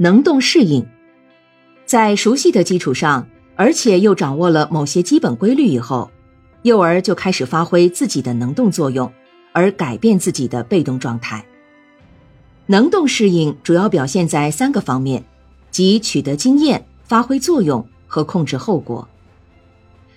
[0.00, 0.86] 能动适应，
[1.84, 6.08] 在熟悉的基础上，而且又掌握了某些基本规律以后，
[6.62, 9.12] 幼儿就开始发挥自己的能动作用，
[9.52, 11.44] 而改变自己的被动状态。
[12.66, 15.24] 能动适应主要表现在三个方面，
[15.72, 19.08] 即取得经验、发挥作用和控制后果。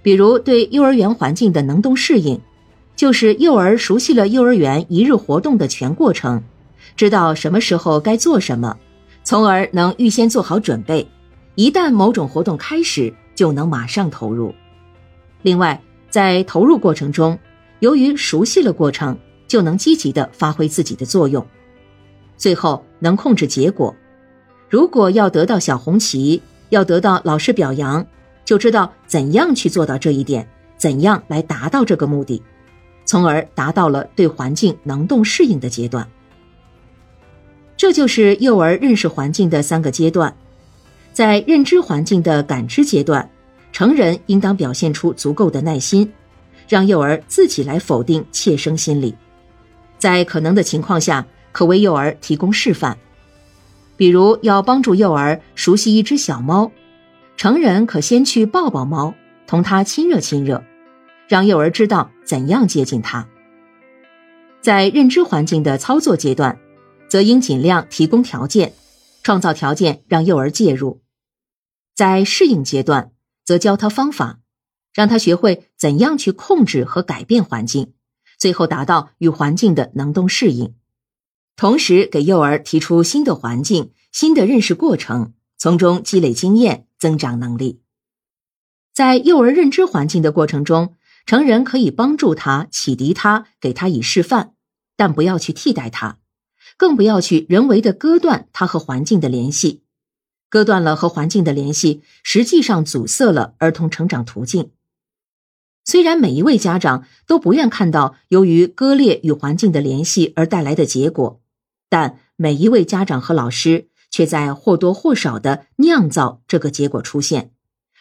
[0.00, 2.40] 比如对幼儿园环境的能动适应，
[2.94, 6.42] 就是幼儿熟悉了幼儿园一日活动的全过程，
[6.96, 8.78] 知道什么时候该做什么，
[9.26, 11.04] 从而能预先做好准备，
[11.56, 14.54] 一旦某种活动开始，就能马上投入。
[15.42, 17.36] 另外，在投入过程中，
[17.80, 21.44] 由于熟悉了过程，就能积极的发挥自己的作用。
[22.36, 23.92] 最后能控制结果，
[24.70, 28.06] 如果要得到小红旗，要得到老师表扬，
[28.44, 32.40] 就知道怎样去做到这一点，怎样来达到这个目的，
[33.04, 36.08] 从而达到了对环境能动适应的阶段。
[37.76, 40.34] 这就是幼儿认识环境的三个阶段。
[41.12, 43.28] 在认知环境的感知阶段，
[43.72, 46.12] 成人应当表现出足够的耐心，
[46.68, 49.14] 让幼儿自己来否定切生心理，
[49.98, 51.26] 在可能的情况下。
[51.52, 52.98] 可为幼儿提供示范，
[53.96, 56.70] 比如要帮助幼儿熟悉一只小猫，
[57.38, 59.14] 成人可先去抱抱猫，
[59.46, 60.62] 同它亲热亲热，
[61.28, 63.26] 让幼儿知道怎样接近它。
[64.60, 66.58] 在认知环境的操作阶段，
[67.08, 68.74] 则应尽量提供条件，
[69.22, 71.00] 创造条件让幼儿介入；
[71.94, 73.12] 在适应阶段，
[73.44, 74.40] 则教他方法，
[74.92, 77.92] 让他学会怎样去控制和改变环境，
[78.38, 80.74] 最后达到与环境的能动适应。
[81.56, 87.80] 同时，给幼儿提出新的环境、新的认识过程，从中积累经验、增长能力。
[88.92, 90.94] 在幼儿认知环境的过程中，
[91.24, 94.54] 成人可以帮助他、启迪他、给他以示范，
[94.96, 96.18] 但不要去替代他，
[96.76, 99.82] 更不要去人为的割断他和环境的联系。
[100.48, 104.70] 割断了和环境的联系，实际上阻塞了儿童成长途径。
[105.84, 111.40] 虽然每一位家长都不愿看到由于割裂与环境的联系而带来的结果。
[111.88, 117.52] 但每一位家长和老师却在或多或少的酿造这个结果出现，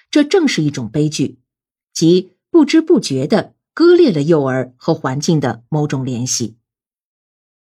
[0.10, 1.38] 这正是一种悲剧，
[1.94, 6.56] 即不知不觉的割裂了幼儿和环境的某种联系。